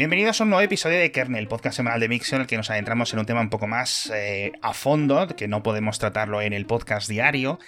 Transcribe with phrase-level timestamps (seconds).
[0.00, 2.70] Bienvenidos a un nuevo episodio de Kernel, podcast semanal de Mixio, en el que nos
[2.70, 6.54] adentramos en un tema un poco más eh, a fondo, que no podemos tratarlo en
[6.54, 7.58] el podcast diario.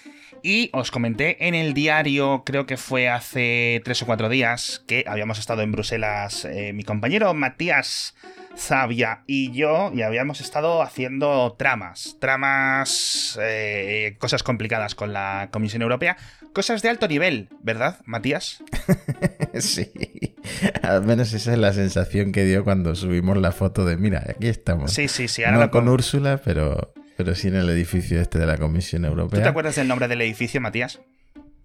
[0.42, 5.04] Y os comenté en el diario, creo que fue hace tres o cuatro días, que
[5.06, 8.14] habíamos estado en Bruselas, eh, mi compañero Matías
[8.56, 15.82] Zavia y yo, y habíamos estado haciendo tramas, tramas, eh, cosas complicadas con la Comisión
[15.82, 16.16] Europea,
[16.54, 18.64] cosas de alto nivel, ¿verdad, Matías?
[19.60, 19.90] sí,
[20.82, 24.48] al menos esa es la sensación que dio cuando subimos la foto de, mira, aquí
[24.48, 24.92] estamos.
[24.92, 25.44] Sí, sí, sí.
[25.44, 29.40] Ahora no con Úrsula, pero, pero sí en el edificio este de la Comisión Europea.
[29.40, 31.00] ¿Tú te acuerdas del nombre del edificio, Matías?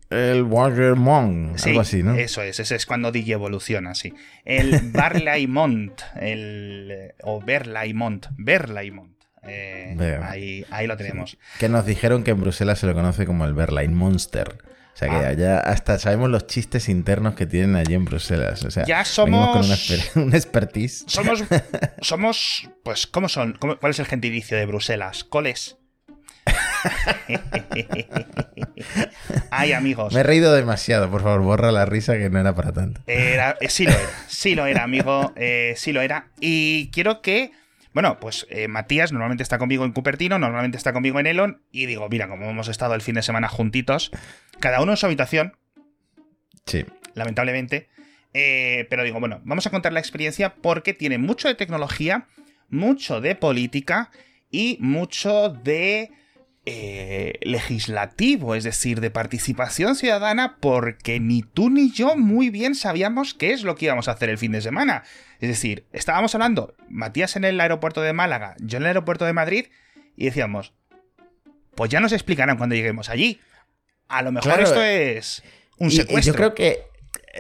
[0.10, 2.16] El Wagermont, algo así, ¿no?
[2.16, 4.14] Eso es, ese es cuando DJ evoluciona, sí.
[4.46, 9.18] El Barlaymont, el, o Berlaymont, Berlaymont.
[9.44, 11.38] Eh, ahí, ahí, lo tenemos.
[11.60, 14.58] Que nos dijeron que en Bruselas se lo conoce como el Berlayn Monster.
[14.98, 15.34] O sea que ah.
[15.34, 18.64] ya hasta sabemos los chistes internos que tienen allí en Bruselas.
[18.64, 19.68] O sea, ya somos.
[20.12, 21.04] Con un expertise.
[21.06, 21.44] Somos.
[22.02, 22.68] Somos.
[22.82, 23.56] Pues, ¿cómo son?
[23.60, 25.24] ¿Cuál es el gentilicio de Bruselas?
[25.24, 25.78] ¿Coles?
[29.52, 30.16] Ay, amigos.
[30.16, 33.00] Me he reído demasiado, por favor, borra la risa que no era para tanto.
[33.06, 36.32] Era, eh, sí lo era, sí lo era, amigo, eh, sí lo era.
[36.40, 37.52] Y quiero que,
[37.98, 41.88] bueno, pues eh, Matías normalmente está conmigo en Cupertino, normalmente está conmigo en Elon, y
[41.88, 44.12] digo, mira, como hemos estado el fin de semana juntitos,
[44.60, 45.58] cada uno en su habitación.
[46.68, 46.86] Sí.
[47.16, 47.90] Lamentablemente.
[48.32, 52.28] pero digo, bueno, vamos a contar la experiencia porque tiene mucho de tecnología,
[52.70, 54.12] mucho de política
[54.52, 56.12] y mucho de
[56.70, 63.34] eh, legislativo, es decir, de participación ciudadana, porque ni tú ni yo muy bien sabíamos
[63.34, 65.04] qué es lo que íbamos a hacer el fin de semana.
[65.40, 69.32] Es decir, estábamos hablando, Matías en el aeropuerto de Málaga, yo en el aeropuerto de
[69.32, 69.68] Madrid,
[70.18, 70.74] y decíamos,
[71.74, 73.40] pues ya nos explicarán cuando lleguemos allí.
[74.10, 75.44] A lo mejor esto es
[75.78, 76.34] un secuestro.
[76.34, 76.84] yo creo que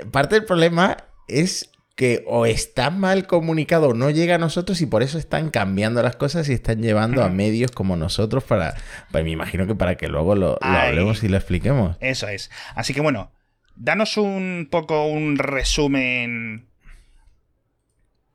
[0.09, 0.95] parte del problema
[1.27, 5.49] es que o está mal comunicado o no llega a nosotros y por eso están
[5.49, 8.75] cambiando las cosas y están llevando a medios como nosotros para,
[9.11, 11.97] pues me imagino que para que luego lo, hablemos y lo expliquemos.
[11.99, 12.51] Eso es.
[12.75, 13.31] Así que bueno,
[13.75, 16.67] danos un poco un resumen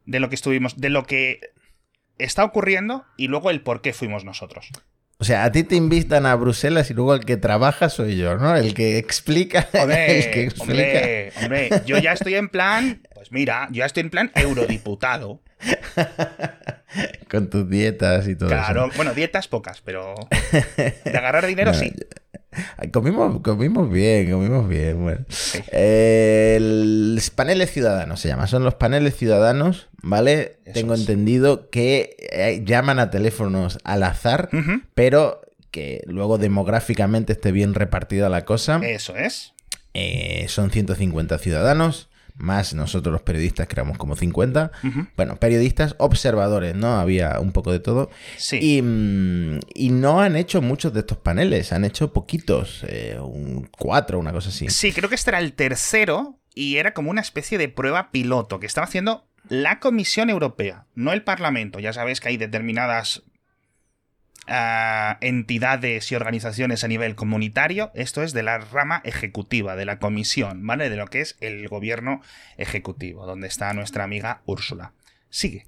[0.07, 1.39] de lo que estuvimos, de lo que
[2.19, 4.71] está ocurriendo y luego el por qué fuimos nosotros.
[5.19, 8.39] O sea, a ti te invitan a Bruselas y luego el que trabaja soy yo,
[8.39, 8.57] ¿no?
[8.57, 9.69] El que explica.
[9.73, 11.41] Hombre, el que explica.
[11.41, 15.41] hombre, yo ya estoy en plan, pues mira, yo estoy en plan eurodiputado.
[17.31, 18.57] Con tus dietas y todo eso.
[18.57, 20.15] Claro, bueno, dietas pocas, pero
[21.05, 21.93] de agarrar dinero sí.
[22.93, 25.01] Comimos, comimos bien, comimos bien.
[25.01, 25.25] Bueno.
[25.71, 28.49] Eh, paneles ciudadanos se llama.
[28.49, 30.59] Son los paneles ciudadanos, ¿vale?
[30.75, 34.51] Tengo entendido que eh, llaman a teléfonos al azar,
[34.95, 35.41] pero
[35.71, 38.81] que luego demográficamente esté bien repartida la cosa.
[38.83, 39.55] Eso es.
[39.95, 44.73] Eh, son 150 ciudadanos más nosotros los periodistas, que éramos como 50.
[45.17, 46.99] Bueno, periodistas, observadores, ¿no?
[46.99, 48.11] Había un poco de todo.
[48.37, 48.83] Sí.
[48.83, 54.19] Mm, y, no han hecho muchos de estos paneles, han hecho poquitos, eh, un cuatro,
[54.19, 54.69] una cosa así.
[54.69, 58.59] Sí, creo que este era el tercero y era como una especie de prueba piloto
[58.59, 61.79] que estaba haciendo la Comisión Europea, no el Parlamento.
[61.79, 63.23] Ya sabéis que hay determinadas
[64.47, 70.67] entidades y organizaciones a nivel comunitario, esto es de la rama ejecutiva, de la comisión,
[70.67, 70.91] ¿vale?
[70.91, 72.21] De lo que es el gobierno
[72.57, 74.93] ejecutivo, donde está nuestra amiga Úrsula.
[75.31, 75.65] Sigue.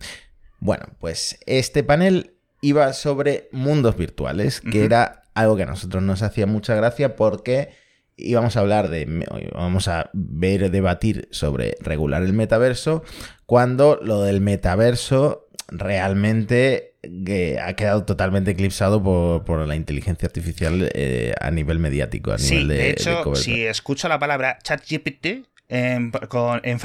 [0.59, 6.23] Bueno, pues este panel iba sobre mundos virtuales, que era algo que a nosotros nos
[6.23, 7.71] hacía mucha gracia porque
[8.17, 13.03] íbamos a hablar de, vamos a ver, debatir sobre regular el metaverso,
[13.47, 16.94] cuando lo del metaverso realmente
[17.25, 22.54] que ha quedado totalmente eclipsado por, la inteligencia artificial eh, a nivel mediático, a sí,
[22.54, 25.26] nivel de, de hecho, si escucho la palabra ChatGPT
[25.69, 26.12] en,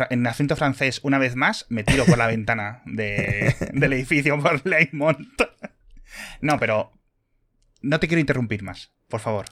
[0.09, 5.41] en, acento francés una vez más, me tiro por la ventana del edificio por Leymont.
[6.41, 6.91] No, pero
[7.81, 9.46] no te quiero interrumpir más, por favor.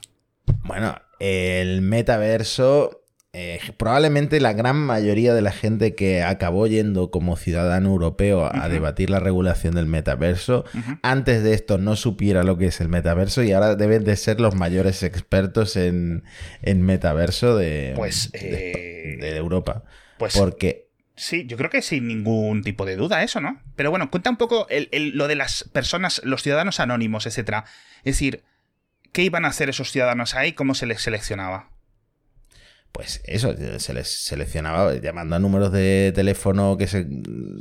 [0.64, 3.04] Bueno, el metaverso
[3.34, 8.68] eh, probablemente la gran mayoría de la gente que acabó yendo como ciudadano europeo a
[8.68, 10.64] debatir la regulación del metaverso,
[11.02, 14.40] antes de esto no supiera lo que es el metaverso y ahora deben de ser
[14.40, 16.22] los mayores expertos en,
[16.62, 19.84] metaverso de, pues, de, eh, Europa.
[20.16, 23.60] Pues, Porque Sí, yo creo que sin ningún tipo de duda eso, ¿no?
[23.74, 27.64] Pero bueno, cuenta un poco lo de las personas, los ciudadanos anónimos, etcétera.
[28.04, 28.44] Es decir,
[29.10, 30.52] ¿qué iban a hacer esos ciudadanos ahí?
[30.52, 31.70] ¿Cómo se les seleccionaba?
[32.92, 37.06] Pues eso, se les seleccionaba llamando a números de teléfono que se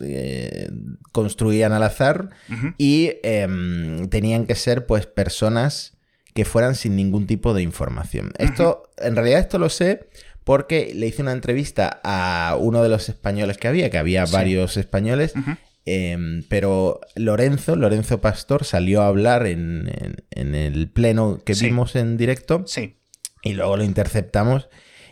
[0.02, 0.70] eh,
[1.12, 2.30] construían al azar
[2.78, 5.98] y em, tenían que ser pues personas
[6.34, 8.32] que fueran sin ningún tipo de información.
[8.40, 10.10] Esto, en realidad esto lo sé
[10.44, 14.78] porque le hice una entrevista a uno de los españoles que había, que había varios
[14.78, 15.34] españoles,
[15.86, 19.92] em, pero Lorenzo, Lorenzo Pastor, salió a hablar en,
[20.32, 22.64] el pleno que vimos en directo.
[22.66, 22.96] Sí.
[23.44, 24.70] Y luego lo interceptamos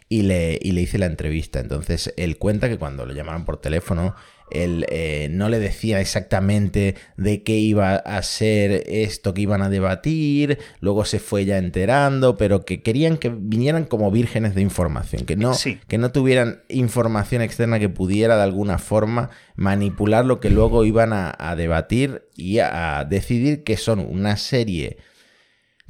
[0.10, 1.60] y le, y le hice la entrevista.
[1.60, 4.16] Entonces él cuenta que cuando lo llamaron por teléfono
[4.52, 9.70] él eh, no le decía exactamente de qué iba a ser esto que iban a
[9.70, 15.26] debatir, luego se fue ya enterando, pero que querían que vinieran como vírgenes de información,
[15.26, 15.54] que no,
[15.88, 21.12] que no tuvieran información externa que pudiera de alguna forma manipular lo que luego iban
[21.14, 24.98] a, debatir y a, decidir que son una serie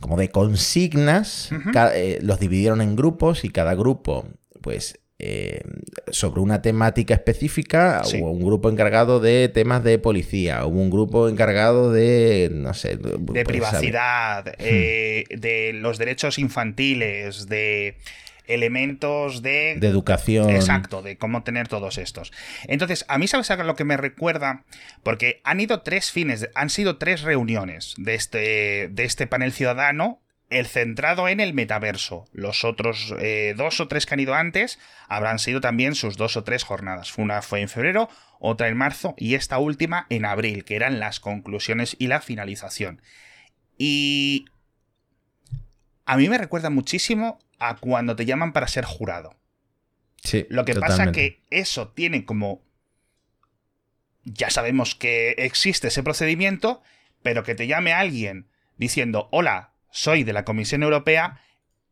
[0.05, 1.49] como de consignas,
[1.95, 4.27] eh, los dividieron en grupos y cada grupo
[4.61, 5.61] pues eh,
[6.11, 11.27] sobre una temática específica, hubo un grupo encargado de temas de policía, hubo un grupo
[11.27, 17.97] encargado de, no sé, de pues, privacidad, eh, de los derechos infantiles, de
[18.47, 19.75] elementos de...
[19.77, 20.49] De educación.
[20.49, 22.31] Exacto, de cómo tener todos estos.
[22.67, 24.63] Entonces, a mí, ¿sabes lo que me recuerda?
[25.03, 30.21] Porque han ido tres fines, han sido tres reuniones de este, de este panel ciudadano
[30.49, 32.25] el centrado en el metaverso.
[32.31, 36.37] Los otros eh, dos o tres que han ido antes habrán sido también sus dos
[36.37, 37.17] o tres jornadas.
[37.17, 38.09] Una fue en febrero,
[38.39, 43.01] otra en marzo y esta última en abril, que eran las conclusiones y la finalización.
[43.77, 44.45] Y
[46.05, 49.35] a mí me recuerda muchísimo a cuando te llaman para ser jurado.
[50.23, 52.63] Sí, Lo que pasa que eso tiene como...
[54.23, 56.81] Ya sabemos que existe ese procedimiento,
[57.21, 58.47] pero que te llame alguien
[58.77, 61.41] diciendo, hola, soy de la Comisión Europea,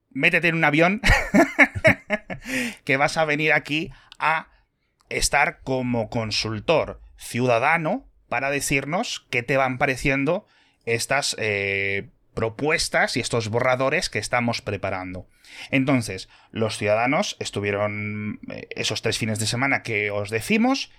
[0.10, 1.02] métete en un avión
[2.86, 4.48] que vas a venir aquí a
[5.10, 10.48] estar como consultor ciudadano para decirnos qué te van pareciendo
[10.86, 15.28] estas eh, propuestas y estos borradores que estamos preparando.
[15.72, 20.92] Entonces, los ciudadanos estuvieron eh, esos tres fines de semana que os decimos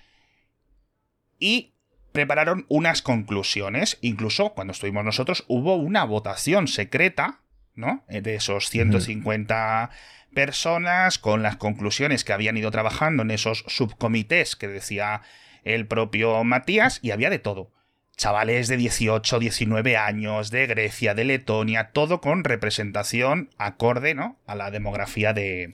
[1.38, 1.74] y
[2.12, 3.98] prepararon unas conclusiones.
[4.00, 7.40] Incluso cuando estuvimos nosotros hubo una votación secreta,
[7.74, 8.04] ¿no?
[8.08, 9.90] Eh, de esos 150
[10.34, 15.22] personas con las conclusiones que habían ido trabajando en esos subcomités que decía
[15.64, 17.72] el propio Matías y había de todo.
[18.16, 24.38] Chavales de 18, 19 años, de Grecia, de Letonia, todo con representación acorde ¿no?
[24.46, 25.72] a la demografía de,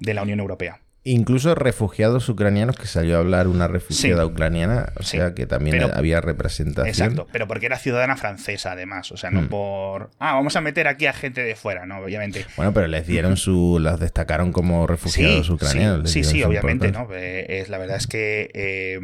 [0.00, 0.80] de la Unión Europea.
[1.04, 6.20] Incluso refugiados ucranianos que salió a hablar una refugiada ucraniana, o sea que también había
[6.20, 6.86] representación.
[6.86, 9.48] Exacto, pero porque era ciudadana francesa además, o sea, no mm.
[9.48, 10.10] por...
[10.20, 11.98] Ah, vamos a meter aquí a gente de fuera, ¿no?
[11.98, 12.46] Obviamente.
[12.56, 13.80] Bueno, pero les dieron su...
[13.80, 16.08] las destacaron como refugiados ucranianos.
[16.08, 17.08] Sí, sí, obviamente, ¿no?
[17.12, 18.50] Eh, es, la verdad es que...
[18.54, 19.00] Eh,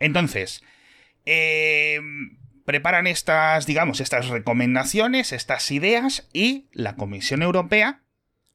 [0.00, 0.62] entonces,
[1.30, 2.00] eh,
[2.64, 8.00] preparan estas, digamos, estas recomendaciones, estas ideas y la Comisión Europea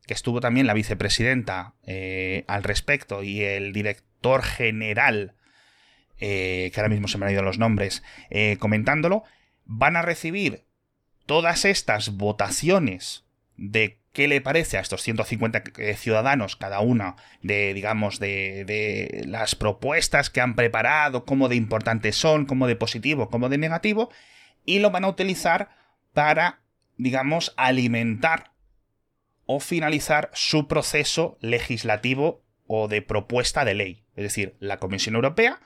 [0.07, 5.35] que estuvo también la vicepresidenta eh, al respecto y el director general,
[6.19, 8.03] eh, que ahora mismo se me han ido los nombres,
[8.59, 9.23] comentándolo,
[9.63, 10.65] van a recibir
[11.25, 13.23] todas estas votaciones
[13.55, 15.63] de qué le parece a estos 150
[15.95, 22.15] ciudadanos, cada una de, digamos, de, de, las propuestas que han preparado, cómo de importantes
[22.15, 24.09] son, cómo de positivo, cómo de negativo,
[24.65, 25.69] y lo van a utilizar
[26.13, 26.61] para,
[26.97, 28.53] digamos, alimentar
[29.45, 34.03] o finalizar su proceso legislativo o de propuesta de ley.
[34.15, 35.59] Es decir, la Comisión Europea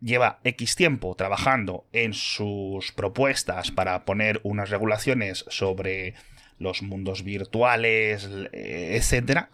[0.00, 6.14] lleva X tiempo trabajando en sus propuestas para poner unas regulaciones sobre
[6.58, 9.48] los mundos virtuales, etcétera.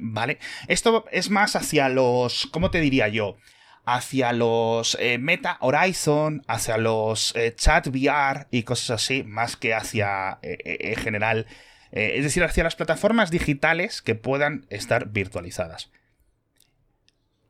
[0.00, 0.38] ¿Vale?
[0.68, 2.46] Esto es más hacia los.
[2.46, 3.36] ¿Cómo te diría yo?
[3.84, 9.74] Hacia los eh, Meta Horizon, hacia los eh, Chat VR y cosas así, más que
[9.74, 11.46] hacia eh, en general
[11.92, 15.90] eh, es decir, hacia las plataformas digitales que puedan estar virtualizadas.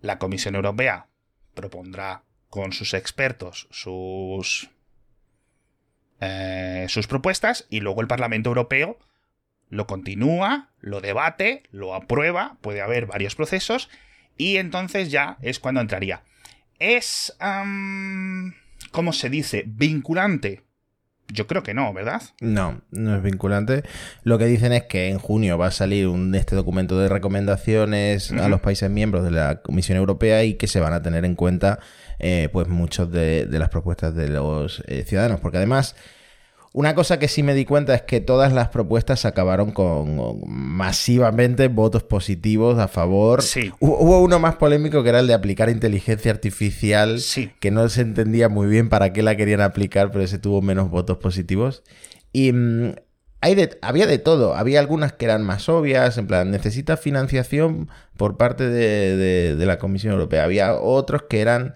[0.00, 1.06] La Comisión Europea
[1.54, 4.70] propondrá con sus expertos sus,
[6.24, 8.96] eh, sus propuestas y luego el Parlamento Europeo
[9.68, 13.90] lo continúa, lo debate, lo aprueba, puede haber varios procesos
[14.36, 16.22] y entonces ya es cuando entraría.
[16.78, 17.36] Es...
[18.90, 19.64] ¿Cómo se dice?
[19.66, 20.62] Vinculante
[21.32, 22.22] yo creo que no, ¿verdad?
[22.40, 23.82] No, no es vinculante.
[24.22, 28.32] Lo que dicen es que en junio va a salir un, este documento de recomendaciones
[28.32, 31.34] a los países miembros de la Comisión Europea y que se van a tener en
[31.34, 31.78] cuenta
[32.18, 35.40] eh, pues muchas de, las propuestas de los eh, ciudadanos.
[35.40, 35.96] Porque además
[36.72, 41.68] una cosa que sí me di cuenta es que todas las propuestas acabaron con masivamente
[41.68, 43.42] votos positivos a favor.
[43.42, 43.72] Sí.
[43.80, 47.50] Hubo uno más polémico que era el de aplicar inteligencia artificial, sí.
[47.60, 50.90] que no se entendía muy bien para qué la querían aplicar, pero ese tuvo menos
[50.90, 51.82] votos positivos.
[52.32, 52.94] Y mm,
[53.42, 54.54] hay de, había de todo.
[54.54, 60.12] Había algunas que eran más obvias, en plan, necesita financiación por parte de, la Comisión
[60.12, 60.44] Europea.
[60.44, 61.74] Había otros que eran,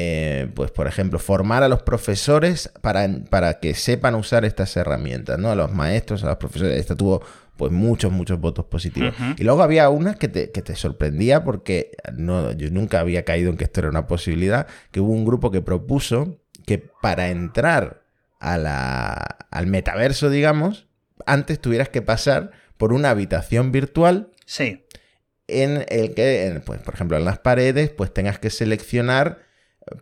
[0.00, 5.38] eh, pues, por ejemplo, formar a los profesores para, para, que sepan usar estas herramientas,
[5.38, 5.50] ¿no?
[5.50, 6.78] A los maestros, a los profesores.
[6.78, 7.20] Esta tuvo,
[7.56, 9.12] pues, muchos, muchos votos positivos.
[9.36, 13.50] Y luego había unas que te, que te sorprendía porque no, yo nunca había caído
[13.50, 18.02] en que esto era una posibilidad, que hubo un grupo que propuso que para entrar
[18.38, 19.14] a la,
[19.50, 20.86] al metaverso, digamos,
[21.26, 24.30] antes tuvieras que pasar por una habitación virtual.
[24.46, 24.84] Sí.
[25.48, 29.47] En el que, pues, por ejemplo, en las paredes, pues tengas que seleccionar,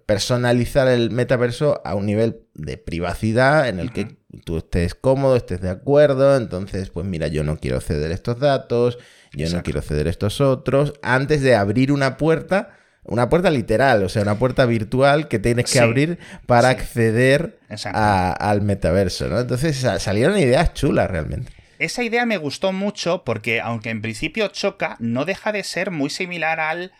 [0.06, 5.60] personalizar el metaverso a un nivel de privacidad en el que tú estés cómodo, estés
[5.60, 6.36] de acuerdo.
[6.36, 8.98] Entonces, pues mira, yo no quiero ceder estos datos,
[9.32, 10.94] yo no quiero ceder estos otros.
[11.02, 15.72] Antes de abrir una puerta, una puerta literal, o sea, una puerta virtual que tienes
[15.72, 17.58] que abrir para acceder
[17.92, 19.38] al metaverso, ¿no?
[19.38, 21.52] Entonces salieron ideas chulas realmente.
[21.78, 26.08] Esa idea me gustó mucho porque, aunque en principio choca, no deja de ser muy
[26.08, 26.92] similar al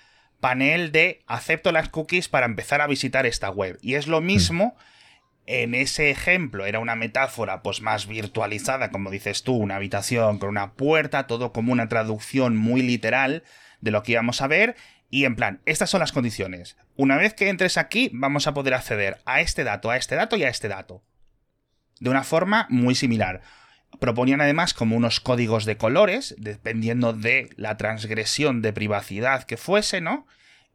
[0.47, 3.81] panel de acepto las cookies para empezar a visitar esta web.
[3.83, 4.77] Y es lo mismo.
[5.45, 10.49] En ese ejemplo era una metáfora pues más virtualizada, como dices tú, una habitación con
[10.49, 13.43] una puerta, todo como una traducción muy literal
[13.81, 14.77] de lo que íbamos a ver,
[15.11, 16.77] y en plan, estas son las condiciones.
[16.95, 20.37] Una vez que entres aquí, vamos a poder acceder a este dato, a este dato
[20.37, 21.03] y a este dato.
[21.99, 23.43] De una forma muy similar.
[23.99, 30.01] Proponían además como unos códigos de colores, dependiendo de la transgresión de privacidad que fuese,
[30.01, 30.27] ¿no?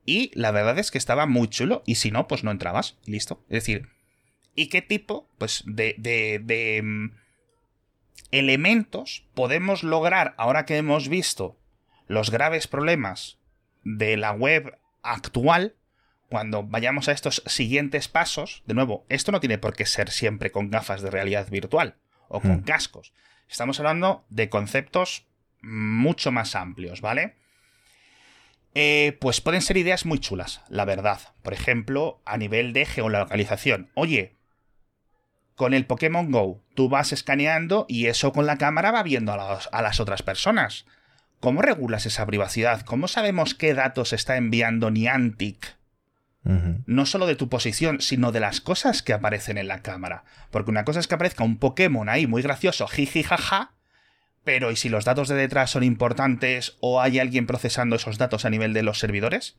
[0.05, 3.43] Y la verdad es que estaba muy chulo, y si no, pues no entrabas, listo.
[3.49, 3.89] Es decir,
[4.55, 7.11] ¿y qué tipo, pues, de, de, de mm,
[8.31, 11.57] elementos podemos lograr ahora que hemos visto
[12.07, 13.37] los graves problemas
[13.83, 15.75] de la web actual,
[16.29, 20.51] cuando vayamos a estos siguientes pasos, de nuevo, esto no tiene por qué ser siempre
[20.51, 21.97] con gafas de realidad virtual
[22.31, 22.63] o con hmm.
[22.63, 23.13] cascos.
[23.49, 25.27] Estamos hablando de conceptos
[25.61, 27.35] mucho más amplios, ¿vale?
[28.73, 31.19] Eh, pues pueden ser ideas muy chulas, la verdad.
[31.43, 33.91] Por ejemplo, a nivel de geolocalización.
[33.93, 34.37] Oye,
[35.55, 39.81] con el Pokémon Go, tú vas escaneando y eso con la cámara va viendo a
[39.81, 40.85] las otras personas.
[41.41, 42.81] ¿Cómo regulas esa privacidad?
[42.81, 45.75] ¿Cómo sabemos qué datos está enviando Niantic?
[46.43, 50.23] No solo de tu posición, sino de las cosas que aparecen en la cámara.
[50.49, 53.73] Porque una cosa es que aparezca un Pokémon ahí muy gracioso, jiji jaja,
[54.43, 58.45] pero ¿y si los datos de detrás son importantes o hay alguien procesando esos datos
[58.45, 59.57] a nivel de los servidores?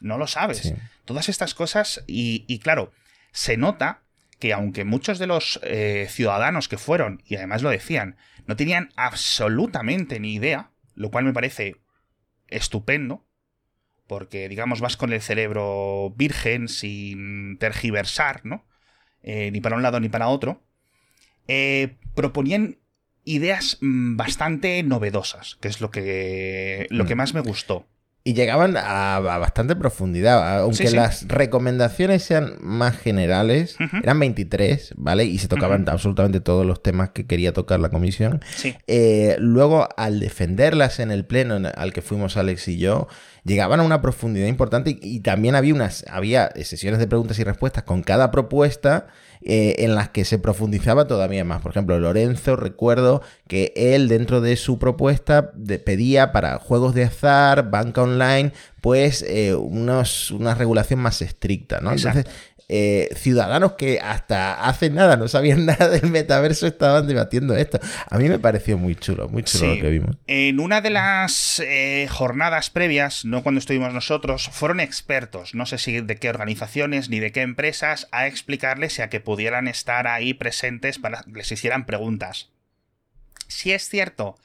[0.00, 0.74] No lo sabes.
[1.04, 2.92] Todas estas cosas y, claro,
[3.32, 4.02] se nota
[4.38, 8.16] que aunque muchos de los eh, ciudadanos que fueron, y además lo decían,
[8.46, 11.76] no tenían absolutamente ni idea, lo cual me parece
[12.46, 13.26] estupendo,
[14.08, 18.64] porque digamos vas con el cerebro virgen, sin tergiversar, ¿no?
[19.22, 20.62] Eh, ni para un lado ni para otro,
[21.46, 22.78] eh, proponían
[23.24, 27.18] ideas mm, bastante novedosas, que es lo que, lo que mm.
[27.18, 27.86] más me gustó.
[28.28, 35.24] Y llegaban a, bastante profundidad, aunque las recomendaciones sean más generales, eran 23, ¿vale?
[35.24, 38.42] Y se tocaban absolutamente todos los temas que quería tocar la comisión.
[38.86, 43.08] Eh, luego, al defenderlas en el pleno al que fuimos Alex y yo,
[43.44, 47.84] llegaban a una profundidad importante y, también había unas había sesiones de preguntas y respuestas
[47.84, 49.06] con cada propuesta
[49.42, 51.62] eh, en las que se profundizaba todavía más.
[51.62, 55.52] Por ejemplo, Lorenzo, recuerdo que él dentro de su propuesta
[55.84, 61.92] pedía para juegos de azar, banca online, pues eh, unos, una regulación más estricta, ¿no?
[61.92, 62.26] Entonces,
[62.70, 67.80] eh, ciudadanos que hasta hace nada no sabían nada del metaverso estaban debatiendo esto.
[68.10, 70.16] A mí me pareció muy chulo, muy chulo lo que vimos.
[70.26, 75.78] En una de las eh, jornadas previas, no cuando estuvimos nosotros, fueron expertos, no sé
[75.78, 80.06] si de qué organizaciones ni de qué empresas, a explicarles y a que pudieran estar
[80.06, 82.50] ahí presentes para que les hicieran preguntas.
[83.46, 84.36] Si es cierto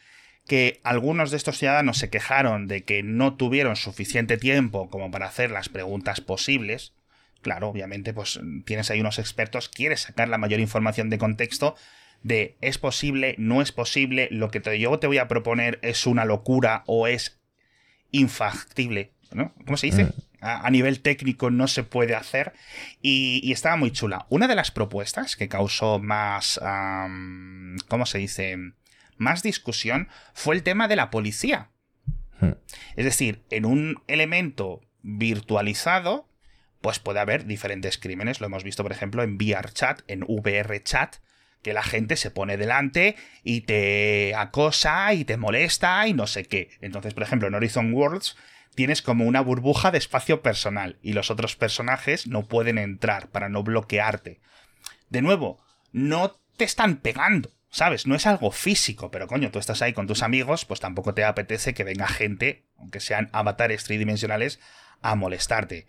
[0.48, 5.28] que algunos de estos ciudadanos se quejaron de que no tuvieron suficiente tiempo como para
[5.28, 6.94] hacer las preguntas posibles,
[7.44, 11.76] claro, obviamente, pues tienes ahí unos expertos, quieres sacar la mayor información de contexto
[12.24, 16.26] de es posible, no es posible, lo que yo te voy a proponer es una
[16.26, 17.40] locura o es
[18.12, 19.54] infactible, ¿no?
[19.66, 20.06] ¿Cómo se dice?
[20.06, 20.10] Mm.
[20.46, 22.52] A, nivel técnico no se puede hacer
[23.02, 24.26] y, estaba muy chula.
[24.30, 26.60] Una de las propuestas que causó más,
[27.88, 28.58] ¿cómo se dice?
[29.18, 31.70] Más discusión fue el tema de la policía.
[32.42, 32.52] Mm.
[32.98, 36.28] Es decir, en un elemento virtualizado
[36.84, 38.42] pues puede haber diferentes crímenes.
[38.42, 41.16] Lo hemos visto, por ejemplo, en VRChat, en VRChat,
[41.62, 46.44] que la gente se pone delante y te acosa y te molesta y no sé
[46.44, 46.72] qué.
[46.82, 48.36] Entonces, por ejemplo, en Horizon Worlds
[48.76, 53.48] tienes como una burbuja de espacio personal y los otros personajes no pueden entrar para
[53.48, 54.42] no bloquearte.
[55.10, 55.64] De nuevo,
[55.94, 58.06] no te están pegando ¿Sabes?
[58.06, 61.24] No es algo físico, pero coño, tú estás ahí con tus amigos, pues tampoco te
[61.24, 64.60] apetece que venga gente, aunque sean avatares tridimensionales,
[65.02, 65.88] a molestarte.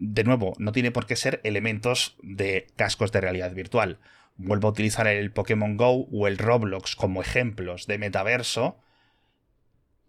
[0.00, 3.98] De nuevo, no tiene por qué ser elementos de cascos de realidad virtual.
[4.38, 8.78] Vuelvo a utilizar el Pokémon Go o el Roblox como ejemplos de metaverso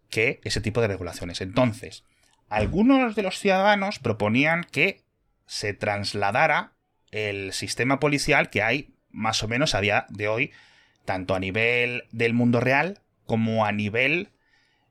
[0.09, 1.41] que ese tipo de regulaciones.
[1.41, 2.05] Entonces,
[2.47, 5.03] algunos de los ciudadanos proponían que
[5.45, 6.71] se trasladara
[7.11, 10.51] el sistema policial que hay más o menos a día de hoy,
[11.03, 14.29] tanto a nivel del mundo real como a nivel,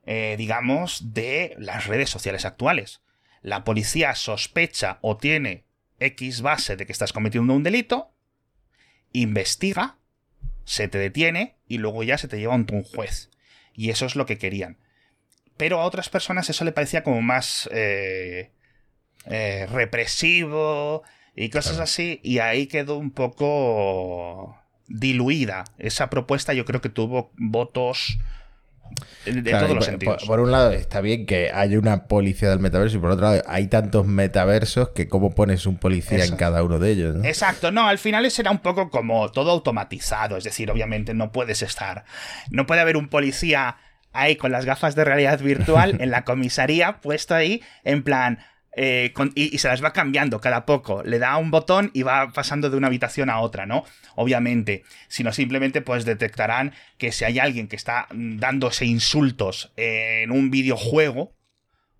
[0.05, 3.01] eh, digamos, de las redes sociales actuales.
[3.41, 5.65] La policía sospecha o tiene
[5.99, 8.11] X base de que estás cometiendo un delito,
[9.13, 9.97] investiga,
[10.65, 13.29] se te detiene y luego ya se te lleva ante un juez.
[13.73, 14.77] Y eso es lo que querían.
[15.57, 18.51] Pero a otras personas eso le parecía como más eh,
[19.25, 21.03] eh, represivo
[21.35, 22.19] y cosas así.
[22.23, 24.57] Y ahí quedó un poco
[24.87, 25.65] diluida.
[25.77, 28.17] Esa propuesta yo creo que tuvo votos
[29.25, 30.23] de todos los sentidos.
[30.25, 33.41] Por, un lado, está bien que haya una policía del metaverso y por otro lado,
[33.47, 37.15] hay tantos metaversos que cómo pones un policía en cada uno de ellos.
[37.23, 41.61] Exacto, no, al final será un poco como todo automatizado, es decir, obviamente no puedes
[41.61, 42.05] estar,
[42.49, 43.77] no puede haber un policía
[44.13, 48.39] ahí con las gafas de realidad virtual en la comisaría puesto ahí en plan,
[48.73, 51.03] eh, y, se las va cambiando cada poco.
[51.03, 53.83] Le da un botón y va pasando de una habitación a otra, ¿no?
[54.15, 60.31] Obviamente, sino simplemente pues detectarán que si hay alguien que está mm, dándose insultos en
[60.31, 61.35] un videojuego,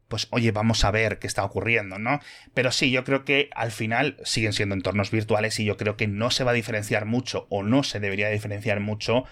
[0.08, 2.20] pues oye, vamos a ver qué está ocurriendo, ¿no?
[2.54, 6.08] Pero sí, yo creo que al final siguen siendo entornos virtuales y yo creo que
[6.08, 9.24] no se va a diferenciar mucho o no se debería diferenciar mucho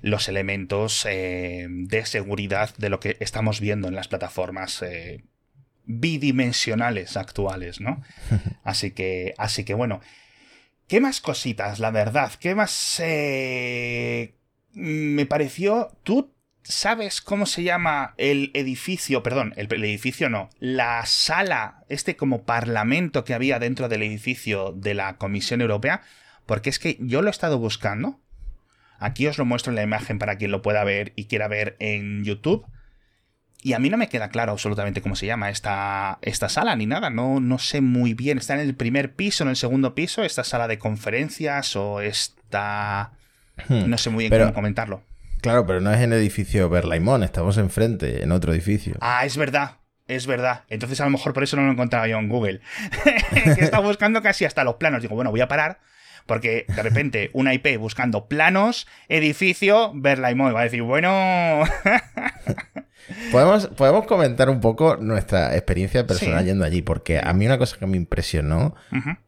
[0.00, 5.24] los elementos eh, de seguridad de lo que estamos viendo en las plataformas eh,
[5.88, 8.02] bidimensionales actuales, ¿no?
[8.62, 10.00] Así que, así que bueno.
[10.86, 12.32] ¿Qué más cositas, la verdad?
[12.40, 14.38] ¿Qué más eh,
[14.72, 15.90] me pareció?
[16.02, 19.22] ¿Tú sabes cómo se llama el edificio?
[19.22, 20.48] Perdón, el, edificio no.
[20.60, 26.00] La sala, este como parlamento que había dentro del edificio de la Comisión Europea.
[26.46, 28.20] Porque es que yo lo he estado buscando.
[28.98, 31.76] Aquí os lo muestro en la imagen para quien lo pueda ver y quiera ver
[31.80, 32.66] en YouTube.
[33.60, 36.86] Y a mí no me queda claro absolutamente cómo se llama esta, esta sala ni
[36.86, 37.10] nada.
[37.10, 38.38] No, no sé muy bien.
[38.38, 40.22] ¿Está en el primer piso, en el segundo piso?
[40.22, 43.12] ¿Esta sala de conferencias o está...?
[43.68, 43.90] Hmm.
[43.90, 45.02] No sé muy bien cómo comentarlo.
[45.40, 47.24] Claro, pero no es en el edificio Berlaimón.
[47.24, 48.96] Estamos enfrente, en otro edificio.
[49.00, 49.78] Ah, es verdad.
[50.06, 50.62] Es verdad.
[50.68, 52.60] Entonces a lo mejor por eso no lo encontraba yo en Google.
[53.32, 55.02] que está buscando casi hasta los planos.
[55.02, 55.80] Digo, bueno, voy a parar
[56.28, 60.54] porque de repente una IP buscando planos, edificio, Berlaimón.
[60.54, 61.64] Va a decir, bueno.
[63.32, 67.78] Podemos, podemos comentar un poco nuestra experiencia personal yendo allí, porque a mí una cosa
[67.78, 68.74] que me impresionó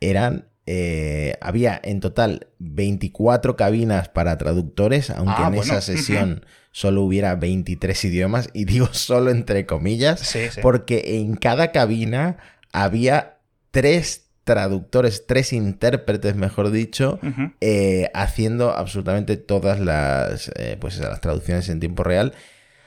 [0.01, 0.47] eran.
[0.67, 7.35] Eh, había en total 24 cabinas para traductores, aunque ah, en esa sesión solo hubiera
[7.35, 12.37] 23 idiomas, y digo solo entre comillas, porque en cada cabina
[12.73, 13.39] había
[13.71, 17.19] tres traductores, tres intérpretes, mejor dicho,
[17.61, 22.33] eh, haciendo absolutamente todas las, eh, pues las traducciones en tiempo real.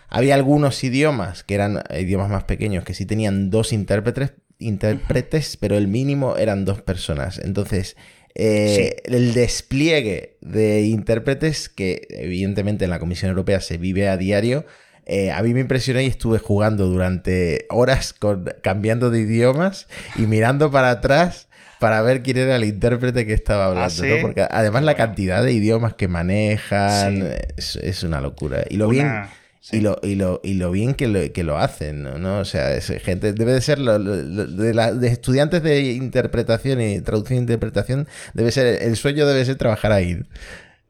[0.10, 5.78] Había algunos idiomas, que eran idiomas más pequeños, que sí tenían dos intérpretes, intérpretes pero
[5.78, 7.40] el mínimo eran dos personas.
[7.40, 7.96] Entonces,
[8.36, 14.66] eh, el despliegue de intérpretes, que evidentemente en la Comisión Europea se vive a diario,
[15.06, 20.22] eh, a mí me impresionó y estuve jugando durante horas con, cambiando de idiomas y
[20.24, 21.48] mirando para atrás
[21.80, 25.52] para ver quién era el intérprete que estaba hablando, ¿Ah, Porque además la cantidad de
[25.52, 28.64] idiomas que manejan es, una locura.
[28.70, 29.26] Y lo bien
[29.72, 32.40] y, lo, y, lo, y lo bien que lo, que lo hacen, ¿no?
[32.40, 38.08] O sea, es, gente, debe de ser de, estudiantes de interpretación y traducción e interpretación,
[38.34, 40.22] debe ser, el sueño debe ser trabajar ahí.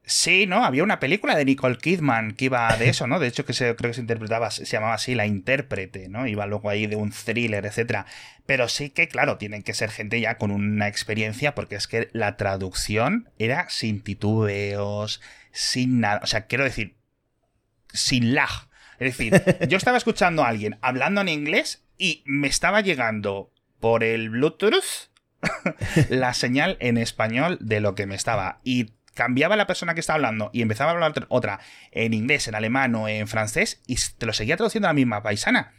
[0.06, 0.66] Sí, ¿no?
[0.66, 3.20] Había una película de Nicole Kidman que iba de eso, ¿no?
[3.20, 6.28] De hecho, que se, creo que se interpretaba, se llamaba así, La Intérprete, ¿no?
[6.28, 8.06] Iba luego ahí de un thriller, etcétera.
[8.46, 12.10] Pero sí que, claro, tienen que ser gente ya con una experiencia, porque es que
[12.12, 16.20] la traducción era sin titubeos, sin nada.
[16.22, 16.98] O sea, quiero decir,
[17.94, 18.50] sin lag.
[19.00, 24.04] Es decir, yo estaba escuchando a alguien hablando en inglés y me estaba llegando por
[24.04, 25.10] el Bluetooth
[26.10, 28.60] la señal en español de lo que me estaba.
[28.66, 31.60] Y cambiaba la persona que estaba hablando y empezaba a hablar otra
[31.92, 35.24] en inglés, en alemán o en francés y te lo seguía traduciendo a la misma
[35.24, 35.74] paisana.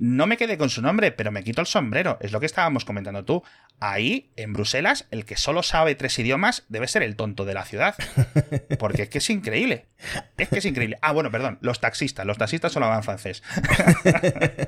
[0.00, 2.16] No me quedé con su nombre, pero me quito el sombrero.
[2.22, 3.42] Es lo que estábamos comentando tú.
[3.80, 7.66] Ahí, en Bruselas, el que solo sabe tres idiomas debe ser el tonto de la
[7.66, 7.96] ciudad.
[8.78, 9.88] Porque es que es increíble.
[10.38, 10.98] Es que es increíble.
[11.02, 12.24] Ah, bueno, perdón, los taxistas.
[12.24, 13.42] Los taxistas solo hablan francés.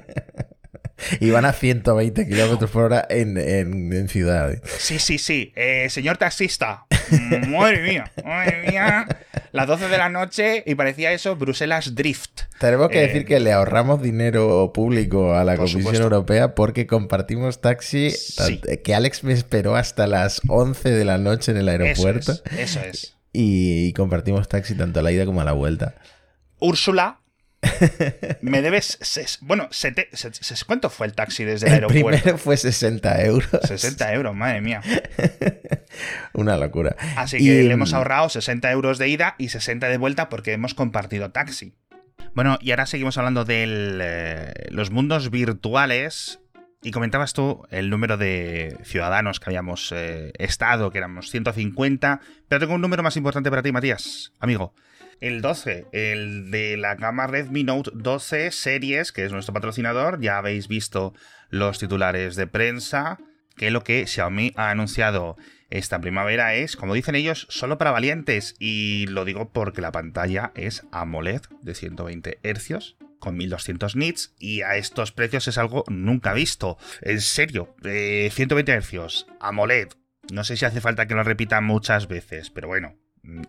[1.20, 4.52] y van a 120 kilómetros por hora en, en, ciudad.
[4.78, 5.54] Sí, sí, sí.
[5.56, 6.84] Eh, señor taxista.
[7.48, 9.06] Madre mía, madre mía.
[9.52, 12.42] las 12 de la noche y parecía eso Bruselas Drift.
[12.58, 16.02] Tenemos que Eh, decir que le ahorramos dinero público a la Comisión supuesto.
[16.04, 18.60] Europea porque compartimos taxi, Sí.
[18.84, 22.42] que Alex me esperó hasta las 11 de la noche en el Eso aeropuerto es,
[22.58, 23.16] eso es.
[23.32, 25.94] y, y compartimos taxi tanto a la ida como a la vuelta.
[26.58, 27.20] Úrsula,
[28.42, 28.98] me debes.
[29.00, 32.20] ses- bueno, sete- ses- ses- ¿cuánto fue el taxi desde el, El aeropuerto?
[32.20, 33.48] primero fue 60 euros.
[33.64, 34.80] 60 euros, madre mía.
[36.34, 36.96] Una locura.
[37.16, 40.28] Así Y, que le hemos mm, ahorrado 60 euros de ida y 60 de vuelta
[40.28, 41.74] porque hemos compartido taxi.
[42.34, 46.38] Bueno, y ahora seguimos hablando de los mundos virtuales.
[46.84, 52.20] Y comentabas tú el número de ciudadanos que habíamos eh, estado, que éramos 150.
[52.48, 54.74] Pero tengo un número más importante para ti, Matías, amigo.
[55.22, 60.20] El 12, el de la gama Redmi Note 12 series, que es nuestro patrocinador.
[60.20, 61.14] Ya habéis visto
[61.48, 63.20] los titulares de prensa,
[63.56, 65.36] que lo que Xiaomi ha anunciado
[65.70, 68.56] esta primavera es, como dicen ellos, solo para valientes.
[68.58, 74.62] Y lo digo porque la pantalla es AMOLED de 120 Hz con 1200 nits y
[74.62, 76.78] a estos precios es algo nunca visto.
[77.00, 79.90] En serio, eh, 120 Hz, AMOLED.
[80.32, 82.96] No sé si hace falta que lo repita muchas veces, pero bueno,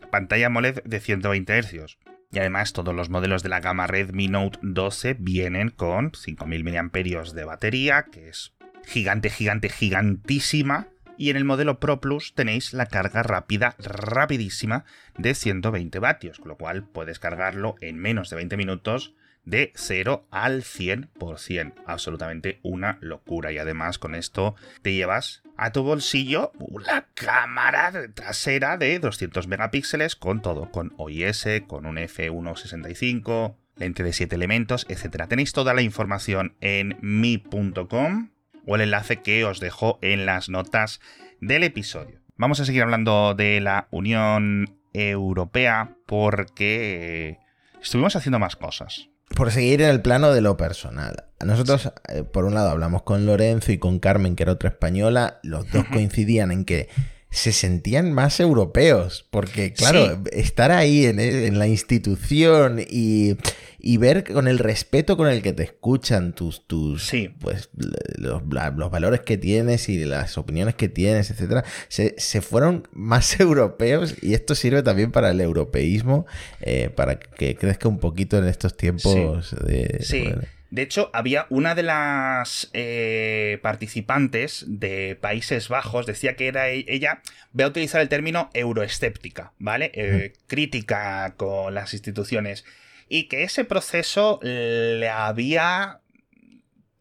[0.09, 1.97] pantalla AMOLED de 120 Hz.
[2.31, 7.33] Y además todos los modelos de la gama Redmi Note 12 vienen con 5000 mAh
[7.33, 8.53] de batería, que es
[8.85, 10.87] gigante, gigante, gigantísima.
[11.15, 14.83] Y en el modelo Pro Plus tenéis la carga rápida, rapidísima,
[15.15, 19.13] de 120 vatios, con lo cual puedes cargarlo en menos de 20 minutos
[19.45, 21.73] de 0 al 100%.
[21.85, 23.51] Absolutamente una locura.
[23.51, 30.15] Y además con esto te llevas a tu bolsillo una cámara trasera de 200 megapíxeles
[30.15, 35.27] con todo, con OIS, con un F1.65, lente de 7 elementos, etc.
[35.27, 38.29] Tenéis toda la información en mi.com
[38.65, 41.01] o el enlace que os dejo en las notas
[41.41, 42.21] del episodio.
[42.35, 47.37] Vamos a seguir hablando de la Unión Europea porque
[47.81, 49.09] estuvimos haciendo más cosas.
[49.35, 51.25] Por seguir en el plano de lo personal.
[51.43, 55.39] Nosotros, eh, por un lado, hablamos con Lorenzo y con Carmen, que era otra española.
[55.43, 56.89] Los dos coincidían en que
[57.33, 59.25] se sentían más europeos.
[59.31, 63.35] Porque, claro, estar ahí en, en la institución y,
[63.79, 67.29] y ver con el respeto con el que te escuchan tus, tus Sí.
[67.39, 72.87] pues, los, los valores que tienes y las opiniones que tienes, etcétera, se, se fueron
[72.93, 76.27] más europeos y esto sirve también para el europeísmo,
[76.61, 79.99] eh, para que crezca un poquito en estos tiempos de...
[80.01, 80.21] Sí.
[80.21, 80.43] bueno,
[80.73, 86.85] De hecho, había una de las eh, participantes de Países Bajos, decía que era e-
[86.87, 89.91] ella, voy a utilizar el término euroescéptica, ¿vale?
[89.93, 92.65] Eh, crítica con las instituciones.
[93.07, 95.99] Y que ese proceso le había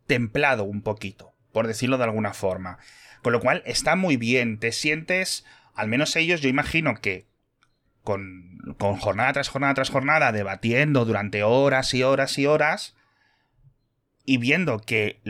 [0.07, 2.77] templado un poquito, por decirlo de alguna forma.
[3.23, 7.25] Con lo cual está muy bien, te sientes, al menos ellos, yo imagino que
[8.03, 12.97] con, con jornada tras jornada tras jornada, debatiendo durante horas y horas y horas,
[14.25, 15.21] y viendo que,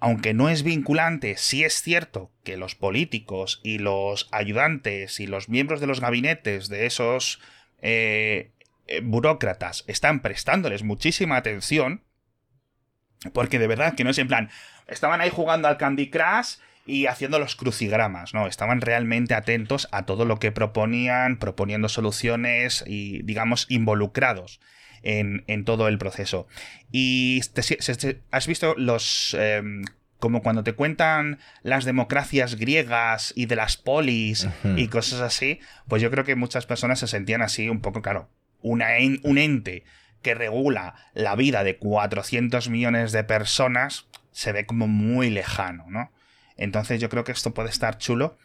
[0.00, 5.48] aunque no es vinculante, sí es cierto que los políticos y los ayudantes y los
[5.48, 7.40] miembros de los gabinetes de esos
[7.82, 8.50] eh,
[8.88, 12.02] eh, burócratas están prestándoles muchísima atención,
[13.32, 14.50] porque de verdad que no es en plan,
[14.88, 18.48] estaban ahí jugando al Candy Crush y haciendo los crucigramas, ¿no?
[18.48, 24.58] Estaban realmente atentos a todo lo que proponían, proponiendo soluciones y, digamos, involucrados
[25.02, 26.46] en, en todo el proceso.
[26.90, 29.34] Y te- has visto los...
[29.38, 29.82] em,
[30.18, 34.46] como cuando te cuentan las democracias griegas y de las polis
[34.78, 38.28] y cosas así, pues yo creo que muchas personas se sentían así un poco, claro,
[38.60, 39.82] una en- un ente
[40.22, 46.12] que regula la vida de 400 millones de personas se ve como muy lejano, ¿no?
[46.56, 48.38] Entonces yo creo que esto puede estar chulo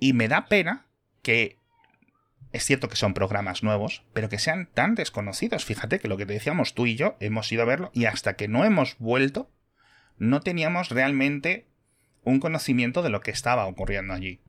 [0.00, 0.86] y me da pena
[1.22, 1.58] que
[2.52, 5.64] es cierto que son programas nuevos, pero que sean tan desconocidos.
[5.64, 8.34] Fíjate que lo que te decíamos tú y yo hemos ido a verlo y hasta
[8.34, 9.50] que no hemos vuelto
[10.18, 11.66] no teníamos realmente
[12.22, 14.40] un conocimiento de lo que estaba ocurriendo allí.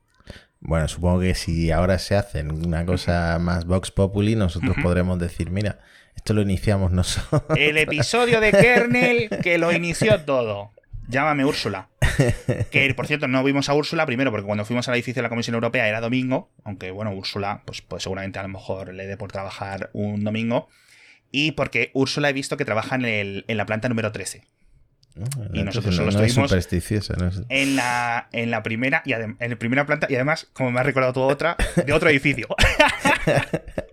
[0.60, 5.50] Bueno, supongo que si ahora se hacen una cosa más Vox Populi, nosotros podremos decir,
[5.50, 5.80] mira,
[6.16, 7.58] esto lo iniciamos nosotros.
[7.58, 10.74] El episodio de Kernel que lo inició todo.
[11.08, 11.90] Llámame Úrsula.
[12.72, 15.30] Que por cierto, no vimos a Úrsula primero porque cuando fuimos al edificio de la
[15.30, 19.18] Comisión Europea era domingo, aunque bueno, Úrsula, pues, pues seguramente a lo mejor le dé
[19.18, 20.68] por trabajar un domingo.
[21.32, 24.44] Y porque Úrsula he visto que trabaja en, el- en la planta número 13.
[25.54, 29.14] Y nosotros no, solo no es estuvimos- no es- En la, en la primera y
[29.14, 32.48] en la primera planta y además, como me ha recordado todo otra, de otro edificio.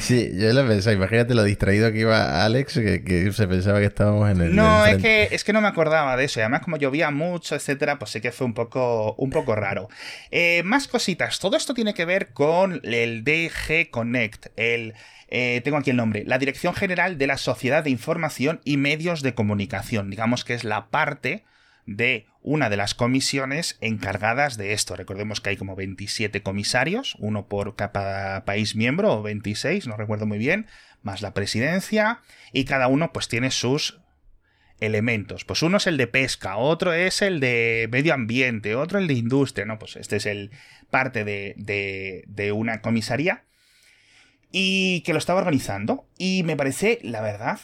[0.00, 4.30] Sí, yo lo pensé, imagínate lo distraído que iba Alex, que, se pensaba que estábamos
[4.30, 4.56] en el.
[4.56, 6.40] No, es que, es que no me acordaba de eso.
[6.40, 9.88] Y además, como llovía mucho, etcétera, pues sí que fue un poco, un poco raro.
[10.30, 11.38] Eh, más cositas.
[11.38, 14.94] Todo esto tiene que ver con el DG Connect, el.
[15.28, 19.22] Eh, tengo aquí el nombre, la Dirección General de la Sociedad de Información y Medios
[19.22, 20.10] de Comunicación.
[20.10, 21.44] Digamos que es la parte
[21.86, 24.94] de una de las comisiones encargadas de esto.
[24.94, 30.26] Recordemos que hay como 27 comisarios, uno por cada país miembro, o 26, no recuerdo
[30.26, 30.66] muy bien,
[31.02, 32.20] más la presidencia,
[32.52, 33.98] y cada uno pues tiene sus
[34.78, 35.46] elementos.
[35.46, 39.14] Pues uno es el de pesca, otro es el de medio ambiente, otro el de
[39.14, 39.78] industria, ¿no?
[39.78, 40.50] Pues este es el
[40.90, 43.44] parte de, de, de una comisaría
[44.52, 46.06] y que lo estaba organizando.
[46.18, 47.58] Y me parece, la verdad,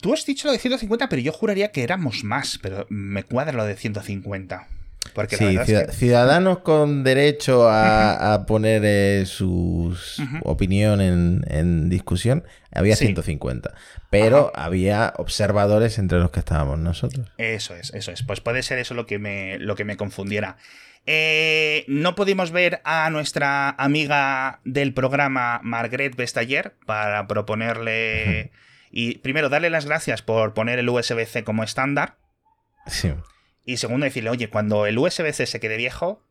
[0.00, 3.52] tú has dicho lo de 150, pero yo juraría que éramos más, pero me cuadra
[3.52, 4.68] lo de 150.
[5.14, 5.58] Porque sí,
[5.90, 9.94] ciudadanos con derecho a, poner eh, su
[10.42, 13.74] opinión en, discusión, había 150.
[14.10, 17.30] Pero había observadores entre los que estábamos nosotros.
[17.36, 18.22] Eso es, eso es.
[18.22, 20.56] Pues puede ser eso lo que me, lo que me confundiera.
[21.04, 28.50] Eh, no pudimos ver a nuestra amiga del programa, Margaret Vestager, para proponerle...
[28.92, 32.18] Y primero, darle las gracias por poner el USB-C como estándar.
[32.86, 33.14] Sí.
[33.64, 36.22] Y segundo, decirle, oye, cuando el USB-C se quede viejo,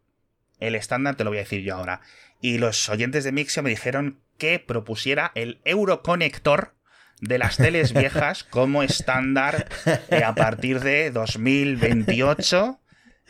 [0.60, 2.02] el estándar te lo voy a decir yo ahora.
[2.40, 6.76] Y los oyentes de Mixio me dijeron que propusiera el Euroconector
[7.20, 9.68] de las teles viejas como estándar
[10.10, 12.80] eh, a partir de 2028.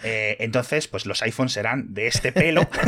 [0.04, 2.68] Eh, entonces, pues los iPhones serán de este pelo.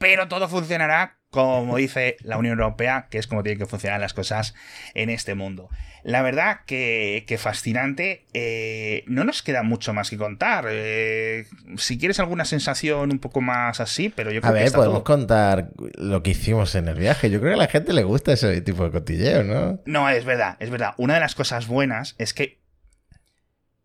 [0.00, 4.14] Pero todo funcionará como dice la Unión Europea, que es como tienen que funcionar las
[4.14, 4.54] cosas
[4.94, 5.68] en este mundo.
[6.02, 8.26] La verdad que, fascinante.
[8.34, 10.66] Eh, no nos queda mucho más que contar.
[10.68, 14.70] Eh, si quieres alguna sensación un poco más así, pero yo creo a ver, que
[14.72, 17.30] podemos contar lo que hicimos en el viaje.
[17.30, 19.80] Yo creo que a la gente le gusta ese tipo de cotilleo, ¿no?
[19.86, 20.94] No, es verdad, es verdad.
[20.96, 22.60] Una de las cosas buenas es que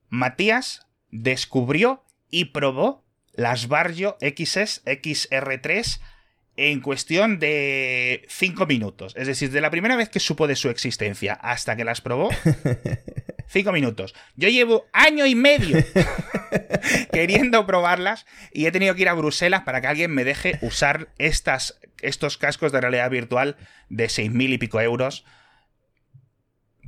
[0.10, 3.05] Matías descubrió y probó
[3.36, 6.00] las Barrio XS XR3
[6.58, 9.13] en cuestión de 5 minutos.
[9.17, 12.30] Es decir, de la primera vez que supo de su existencia hasta que las probó,
[13.48, 14.15] 5 minutos.
[14.36, 15.78] Yo llevo año y medio
[17.12, 21.10] queriendo probarlas y he tenido que ir a Bruselas para que alguien me deje usar
[21.17, 23.58] estas, estos cascos de realidad virtual
[23.89, 25.26] de 6.000 y pico euros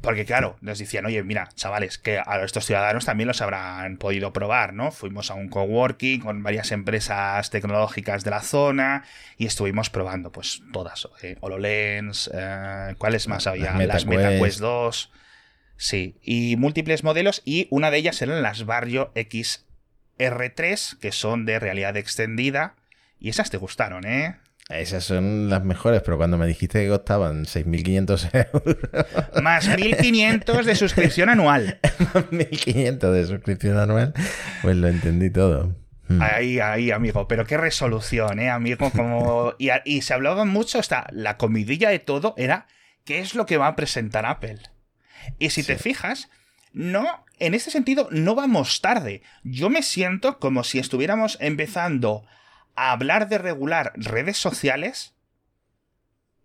[0.02, 4.32] porque claro, nos decían, oye, mira, chavales, que a estos ciudadanos también los habrán podido
[4.34, 4.92] probar, ¿no?
[4.92, 9.04] Fuimos a un coworking con varias empresas tecnológicas de la zona
[9.38, 13.74] y estuvimos probando, pues todas, eh, HoloLens, eh, ¿cuáles más había?
[13.74, 15.12] Las MetaQuest 2,
[15.78, 21.60] sí, y múltiples modelos y una de ellas eran las Barrio XR3, que son de
[21.60, 22.76] realidad extendida
[23.20, 24.38] y esas te gustaron, ¿eh?
[24.70, 28.78] Esas son las mejores, pero cuando me dijiste que costaban 6.500 euros.
[29.42, 31.80] Más 1.500 de suscripción anual.
[32.00, 34.14] Más 1.500 de suscripción anual,
[34.62, 35.74] pues lo entendí todo.
[36.10, 36.22] Hmm.
[36.22, 37.30] Ahí, ahí, amigo.
[37.30, 38.92] Pero qué resolución, ¿eh, amigo?
[38.92, 39.54] Como...
[39.58, 42.68] Y, se hablaba mucho, hasta la comidilla de todo era
[43.06, 44.60] qué es lo que va a presentar Apple.
[45.40, 46.30] Y si te fijas,
[46.74, 49.22] no, en este sentido, no vamos tarde.
[49.44, 52.26] Yo me siento como si estuviéramos empezando
[52.78, 55.16] hablar de regular redes sociales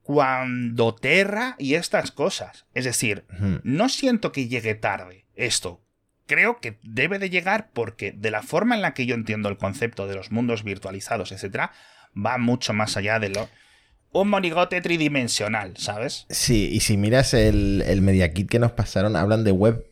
[0.02, 2.66] cuando Terra y estas cosas.
[2.74, 3.24] Es decir,
[3.62, 5.80] no siento que llegue tarde esto.
[6.26, 9.58] Creo que debe de llegar porque de la forma en la que yo entiendo el
[9.58, 11.70] concepto de los mundos virtualizados, etc.,
[12.14, 13.48] va mucho más allá de lo
[14.12, 16.26] un monigote tridimensional, ¿sabes?
[16.28, 19.86] Sí, y si miras el, el Media Kit que nos pasaron, hablan de web,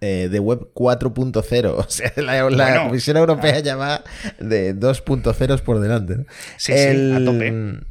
[0.00, 1.74] eh, de web 4.0.
[1.78, 4.04] O sea, la, Comisión Europea ya va
[4.38, 6.26] de 2.0 por delante.
[6.56, 7.84] Sí, sí, a tope.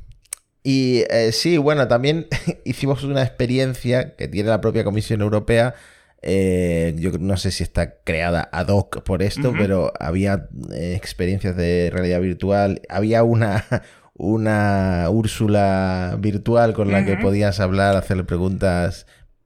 [0.64, 2.28] Y eh, sí, bueno, también
[2.66, 5.76] hicimos una experiencia que tiene la propia Comisión Europea.
[6.22, 11.90] Eh, yo no sé si está creada ad hoc por esto, pero había experiencias de
[11.92, 12.82] realidad virtual.
[12.88, 13.66] Había una,
[14.14, 19.06] una Úrsula virtual con la que podías hablar, hacerle preguntas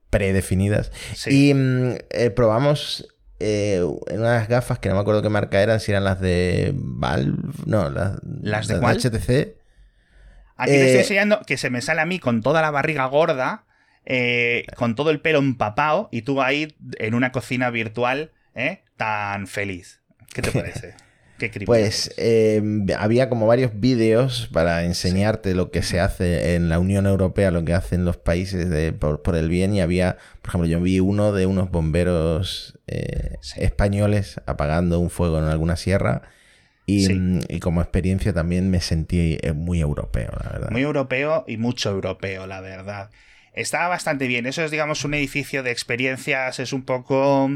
[0.09, 0.91] predefinidas.
[1.25, 3.07] Y mm, eh, probamos
[3.39, 7.37] eh, unas gafas que no me acuerdo qué marca eran, si eran las de Valve,
[7.65, 9.57] no, las, ¿Las de, HTC.
[10.59, 13.05] Aquí te estoy eh, enseñando que se me sale a mí con toda la barriga
[13.05, 13.65] gorda,
[14.75, 18.31] con todo el pelo empapado, y tú ahí en una cocina virtual
[18.95, 20.01] tan feliz.
[20.33, 20.95] ¿Qué te parece?
[21.65, 22.61] Pues eh,
[22.97, 27.63] había como varios vídeos para enseñarte lo que se hace en la Unión Europea, lo
[27.63, 31.45] que hacen los países por, el bien y había, por ejemplo, yo vi uno de
[31.45, 36.23] unos bomberos eh, españoles apagando un fuego en alguna sierra
[36.85, 40.71] Y, como experiencia también me sentí eh, muy europeo, la verdad.
[40.71, 43.09] Muy europeo y mucho europeo, la verdad.
[43.51, 44.45] Estaba bastante bien.
[44.45, 47.49] Eso es, digamos, un edificio de experiencias, es un poco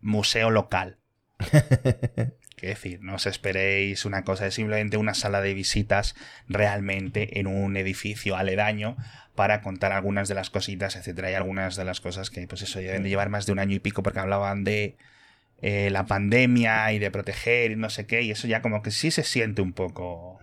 [0.00, 0.98] museo local.
[2.56, 6.14] Quiero decir, no os esperéis una cosa, es simplemente una sala de visitas
[6.48, 8.96] realmente en un edificio aledaño
[9.34, 11.30] para contar algunas de las cositas, etcétera.
[11.30, 13.76] Y algunas de las cosas que, pues eso, deben de llevar más de un año
[13.76, 14.96] y pico porque hablaban de
[15.62, 18.90] eh, la pandemia y de proteger y no sé qué, y eso ya como que
[18.90, 20.38] sí se siente un poco.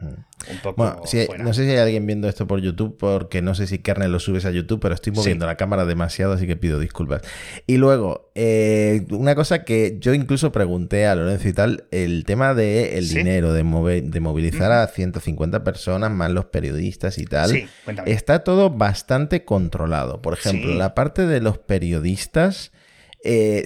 [0.51, 1.01] Un poco
[1.37, 4.19] no sé si hay alguien viendo esto por YouTube, porque no sé si Kernel lo
[4.19, 7.21] subes a YouTube, pero estoy moviendo la cámara demasiado, así que pido disculpas.
[7.67, 12.55] Y luego, eh, una cosa que yo incluso pregunté a Lorenzo y tal, el tema
[12.55, 17.69] del el dinero, de, de movilizar a 150 personas, más los periodistas y tal,
[18.07, 20.23] está todo bastante controlado.
[20.23, 22.71] Por ejemplo, la parte de los periodistas
[23.23, 23.65] eh,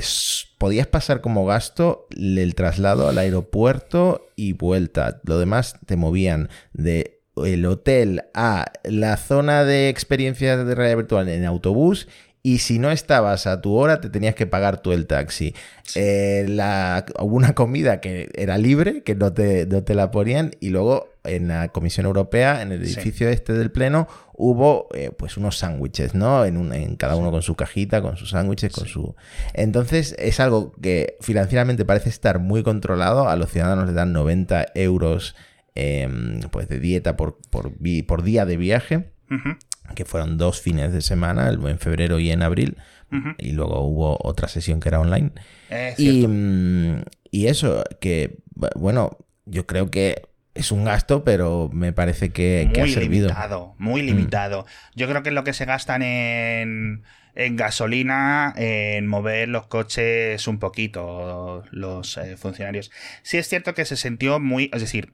[0.58, 5.20] podías pasar como gasto el traslado al aeropuerto y vuelta.
[5.24, 11.30] Lo demás te movían de el hotel a la zona de experiencias de realidad virtual
[11.30, 12.08] en autobús
[12.44, 15.54] y si no estabas a tu hora te tenías que pagar tú el taxi.
[15.96, 20.70] Eh, la, una comida que era libre, que no te, no te la ponían y
[20.70, 25.58] luego en la Comisión Europea, en el edificio este del Pleno, hubo eh, pues unos
[25.58, 26.46] sándwiches, ¿no?
[26.46, 29.16] En, en, cada uno con su cajita, con sus sándwiches, con su...
[29.54, 33.28] Entonces es algo que financieramente parece estar muy controlado.
[33.28, 35.36] A los ciudadanos les dan 90 euros
[35.76, 37.74] em, pues de dieta por, por,
[38.08, 39.12] por, día de viaje,
[39.96, 42.78] que fueron dos fines de semana, en febrero y en abril.
[43.38, 45.32] Y luego hubo otra sesión que era online.
[45.98, 48.40] y, mm, y eso, que,
[48.76, 53.28] bueno, yo creo que es un gasto, pero me parece que, muy ha servido.
[53.28, 54.06] limitado, muy mm.
[54.06, 54.66] limitado.
[54.96, 57.04] Yo creo que es lo que se gastan en,
[57.36, 62.92] en gasolina, en mover los coches un poquito, los eh, funcionarios.
[63.22, 65.14] Sí es cierto que se sintió muy, es decir,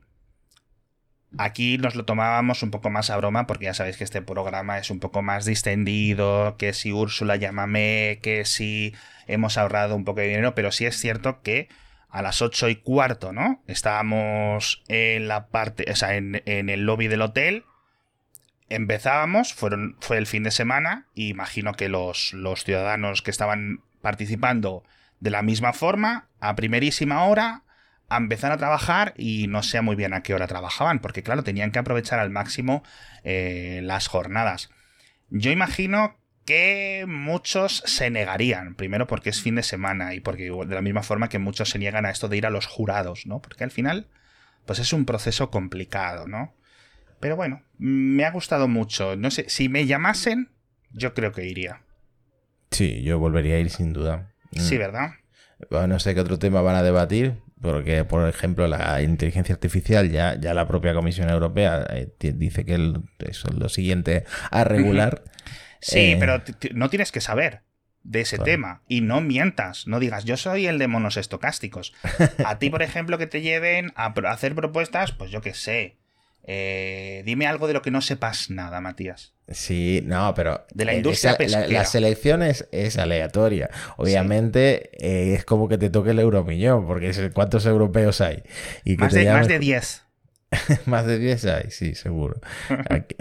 [1.38, 4.78] Aquí nos lo tomábamos un poco más a broma porque ya sabéis que este programa
[4.78, 8.94] es un poco más distendido, que si Úrsula llámame, que si
[9.26, 11.70] hemos ahorrado un poco de dinero, pero sí es cierto que
[12.10, 13.64] a las ocho y cuarto, ¿no?
[13.66, 17.66] Estábamos en la parte, o sea, en, el lobby del hotel.
[18.70, 24.84] Empezábamos, fue el fin de semana, y imagino que los, los ciudadanos que estaban participando
[25.20, 27.64] de la misma forma, a primerísima hora,
[28.10, 31.44] a empezar a trabajar y no sé muy bien a qué hora trabajaban, porque claro,
[31.44, 32.84] tenían que aprovechar al máximo
[33.24, 34.70] eh, las jornadas.
[35.30, 40.76] Yo imagino que muchos se negarían, primero porque es fin de semana y porque de
[40.76, 43.42] la misma forma que muchos se niegan a esto de ir a los jurados, ¿no?
[43.42, 44.08] Porque al final,
[44.66, 46.54] pues es un proceso complicado, ¿no?
[47.20, 49.16] Pero bueno, me ha gustado mucho.
[49.16, 50.50] No sé, si me llamasen,
[50.92, 51.82] yo creo que iría.
[52.72, 54.34] Sí, yo volvería a ir sin duda.
[54.52, 54.80] Sí, mm.
[54.80, 55.12] ¿verdad?
[55.88, 60.38] no sé qué otro tema van a debatir, porque por ejemplo la inteligencia artificial ya,
[60.40, 62.76] ya la propia Comisión Europea eh, dice que
[63.20, 65.24] eso es lo siguiente a regular.
[65.80, 67.62] Sí, eh, pero no tienes que saber
[68.04, 71.94] de ese tema y no mientas, no digas yo soy el de monos estocásticos.
[72.46, 75.98] A ti, por ejemplo, que te lleven a hacer propuestas, pues yo qué sé.
[76.46, 79.34] Eh, dime algo de lo que no sepas nada, Matías.
[79.50, 80.66] Sí, no, pero.
[80.74, 83.70] De la industria La, selección es, aleatoria.
[83.98, 84.90] Obviamente
[85.34, 88.44] es como que te toque el euromillón, porque es cuántos europeos hay.
[88.84, 90.04] Y más, de, más de 10.
[90.86, 92.40] Más de 10 hay, sí, seguro.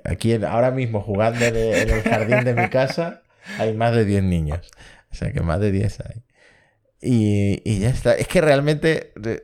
[0.04, 3.22] Aquí, ahora mismo jugando en el jardín de mi casa
[3.58, 4.70] hay más de 10 niños.
[5.10, 6.22] O sea que más de 10 hay.
[7.00, 8.14] Y, ya está.
[8.14, 9.42] Es que realmente eh,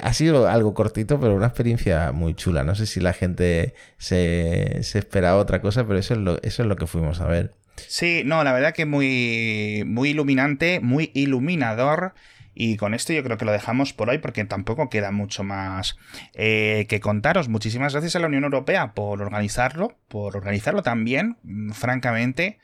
[0.00, 2.64] ha sido algo cortito, pero una experiencia muy chula.
[2.64, 6.62] No sé si la gente se, se esperaba otra cosa, pero eso es, lo, eso
[6.62, 7.54] es lo que fuimos a ver.
[7.88, 12.14] Sí, no, la verdad que muy, muy iluminante, muy iluminador.
[12.52, 15.96] Y con esto yo creo que lo dejamos por hoy porque tampoco queda mucho más
[16.34, 17.48] eh, que contaros.
[17.48, 22.58] Muchísimas gracias a la Unión Europea por organizarlo, por organizarlo también, mm, francamente.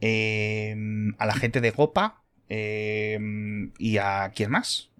[0.00, 0.76] Eh,
[1.18, 3.18] a la gente de Gopa, eh,
[3.78, 4.90] y a quién más.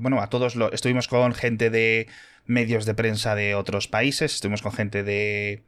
[0.00, 2.08] bueno, a todos lo, estuvimos con gente de
[2.46, 5.62] medios de prensa de otros países, estuvimos con gente de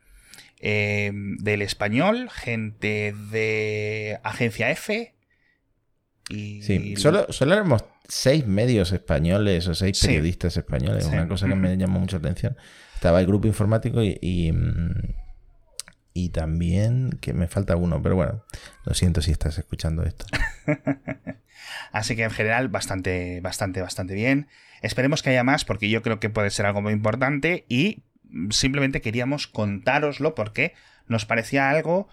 [0.61, 5.15] del español, gente de Agencia F.
[6.31, 11.55] Y sí, solo, solo hemos seis medios españoles o seis periodistas españoles, una cosa que
[11.55, 12.57] me llamó mucha atención.
[12.95, 15.15] Estaba el grupo informático y, y, mm,
[16.15, 18.45] y, también que me falta uno, pero bueno,
[18.85, 20.25] lo siento si estás escuchando esto.
[21.93, 24.49] Así que en general bastante, bastante, bastante bien.
[24.81, 28.05] Esperemos que haya más porque yo creo que puede ser algo muy importante y
[28.51, 30.75] simplemente queríamos contároslo porque
[31.07, 32.09] nos parecía algo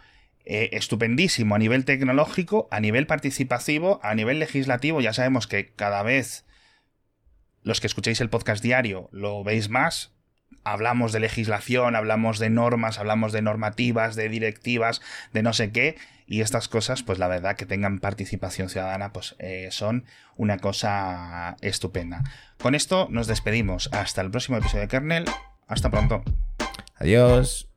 [0.45, 5.01] eh, estupendísimo a nivel tecnológico, a nivel participativo, a nivel legislativo.
[5.01, 6.45] Ya sabemos que cada vez
[7.63, 10.13] los que escuchéis el podcast diario lo veis más.
[10.63, 15.01] Hablamos de legislación, hablamos de normas, hablamos de normativas, de directivas,
[15.33, 15.97] de no sé qué.
[16.27, 20.05] Y estas cosas, pues la verdad que tengan participación ciudadana, pues eh, son
[20.37, 22.23] una cosa estupenda.
[22.61, 23.89] Con esto nos despedimos.
[23.91, 25.25] Hasta el próximo episodio de Kernel.
[25.67, 26.23] Hasta pronto.
[26.95, 27.70] Adiós.